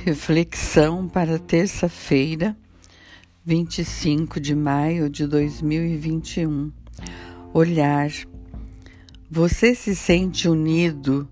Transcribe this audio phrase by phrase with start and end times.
[0.00, 2.56] Reflexão para terça-feira,
[3.44, 6.72] 25 de maio de 2021.
[7.54, 8.10] Olhar.
[9.30, 11.28] Você se sente unido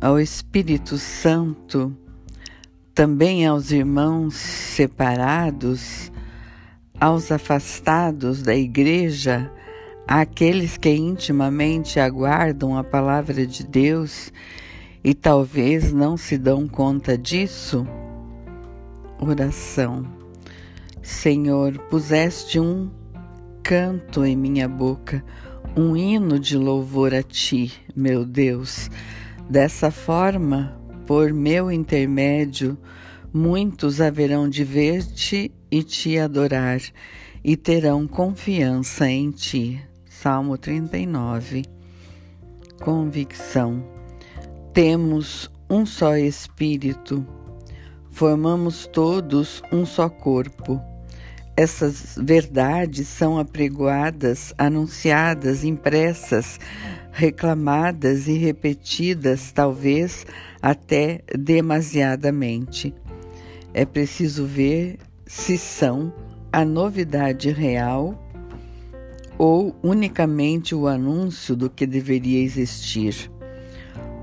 [0.00, 1.94] ao Espírito Santo,
[2.94, 6.10] também aos irmãos separados,
[6.98, 9.52] aos afastados da igreja,
[10.08, 14.32] àqueles que intimamente aguardam a palavra de Deus
[15.04, 17.86] e talvez não se dão conta disso?
[19.20, 20.06] Oração.
[21.02, 22.90] Senhor, puseste um
[23.62, 25.24] canto em minha boca,
[25.76, 28.88] um hino de louvor a ti, meu Deus.
[29.48, 32.78] Dessa forma, por meu intermédio,
[33.32, 36.80] muitos haverão de ver-te e te adorar,
[37.42, 39.80] e terão confiança em ti.
[40.04, 41.64] Salmo 39.
[42.80, 44.01] Convicção.
[44.72, 47.26] Temos um só Espírito,
[48.10, 50.80] formamos todos um só corpo.
[51.54, 56.58] Essas verdades são apregoadas, anunciadas, impressas,
[57.10, 60.24] reclamadas e repetidas, talvez
[60.62, 62.94] até demasiadamente.
[63.74, 66.14] É preciso ver se são
[66.50, 68.18] a novidade real
[69.36, 73.30] ou unicamente o anúncio do que deveria existir.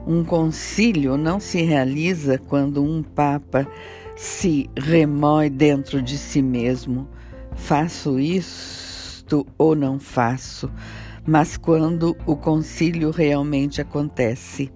[0.10, 3.68] Um concílio não se realiza quando um papa
[4.16, 7.08] se remói dentro de si mesmo.
[7.56, 10.72] Faço isto ou não faço,
[11.28, 14.72] mas quando o concílio realmente acontece.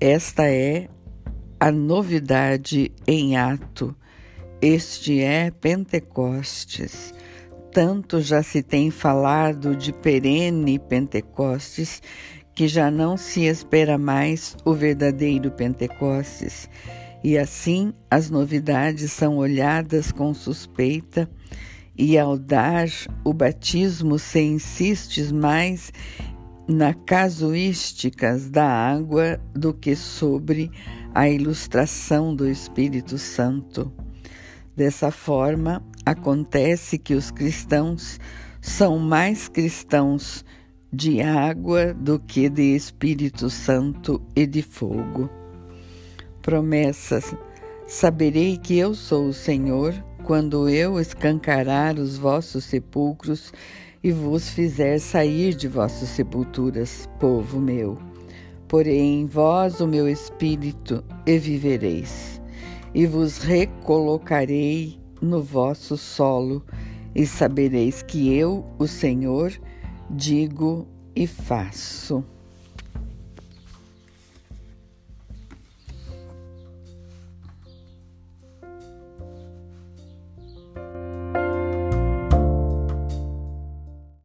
[0.00, 0.88] Esta é
[1.60, 3.94] a novidade em ato.
[4.62, 7.12] Este é Pentecostes.
[7.70, 12.00] Tanto já se tem falado de perene Pentecostes
[12.58, 16.68] que já não se espera mais o verdadeiro Pentecostes,
[17.22, 21.30] e assim as novidades são olhadas com suspeita,
[21.96, 22.88] e ao dar
[23.22, 25.92] o batismo se insistes mais
[26.66, 30.68] na casuísticas da água do que sobre
[31.14, 33.92] a ilustração do Espírito Santo.
[34.76, 38.18] Dessa forma, acontece que os cristãos
[38.60, 40.44] são mais cristãos
[40.92, 45.28] de água do que de Espírito Santo e de fogo.
[46.40, 47.34] Promessas:
[47.86, 49.94] saberei que eu sou o Senhor
[50.24, 53.52] quando eu escancarar os vossos sepulcros
[54.02, 57.98] e vos fizer sair de vossas sepulturas, povo meu.
[58.66, 62.40] Porém em vós o meu espírito e vivereis,
[62.94, 66.62] e vos recolocarei no vosso solo,
[67.14, 69.52] e sabereis que eu, o Senhor,
[70.10, 72.24] digo e faço.